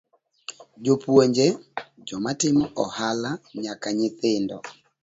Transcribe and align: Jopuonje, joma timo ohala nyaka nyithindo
Jopuonje, 0.83 1.45
joma 2.07 2.31
timo 2.39 2.65
ohala 2.83 3.31
nyaka 3.63 3.87
nyithindo 3.97 4.57